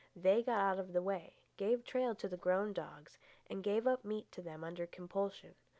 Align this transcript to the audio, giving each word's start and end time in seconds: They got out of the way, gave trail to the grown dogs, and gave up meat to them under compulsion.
They 0.15 0.41
got 0.41 0.57
out 0.59 0.79
of 0.79 0.93
the 0.93 1.01
way, 1.03 1.35
gave 1.57 1.83
trail 1.85 2.15
to 2.15 2.27
the 2.27 2.35
grown 2.35 2.73
dogs, 2.73 3.19
and 3.47 3.61
gave 3.61 3.85
up 3.85 4.03
meat 4.03 4.31
to 4.31 4.41
them 4.41 4.63
under 4.63 4.87
compulsion. 4.87 5.53